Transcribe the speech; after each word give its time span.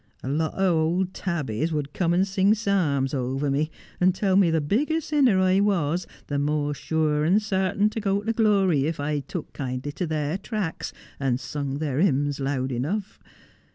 A 0.23 0.27
lot 0.27 0.55
o' 0.57 0.79
old 0.81 1.13
tabbies 1.13 1.71
would 1.71 1.93
come 1.93 2.11
and 2.11 2.27
sing 2.27 2.55
psalms 2.55 3.13
over 3.13 3.51
me, 3.51 3.69
and 3.99 4.15
tell 4.15 4.35
me 4.35 4.49
the 4.49 4.59
bigger 4.59 4.99
sinner 4.99 5.37
I 5.39 5.59
was 5.59 6.07
the 6.25 6.39
more 6.39 6.73
sure 6.73 7.23
and 7.23 7.39
sarten 7.39 7.87
to 7.91 7.99
go 8.01 8.21
to 8.21 8.33
glory 8.33 8.85
if 8.87 8.99
I 8.99 9.19
took 9.19 9.53
kindly 9.53 9.91
to 9.91 10.07
their 10.07 10.39
tracts, 10.39 10.91
and 11.19 11.39
sung 11.39 11.77
their 11.77 11.99
hymns 11.99 12.39
loud 12.39 12.71
enough. 12.71 13.19